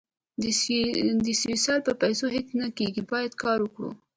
د 1.25 1.27
سوسیال 1.41 1.79
په 1.87 1.93
پېسو 2.01 2.25
هیڅ 2.35 2.47
نه 2.61 2.67
کېږي 2.77 3.01
باید 3.11 3.33
کار 3.43 3.57
وکړو 3.61 3.91